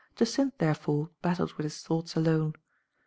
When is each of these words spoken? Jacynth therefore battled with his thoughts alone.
Jacynth 0.15 0.57
therefore 0.57 1.11
battled 1.21 1.53
with 1.53 1.63
his 1.63 1.83
thoughts 1.83 2.15
alone. 2.15 2.55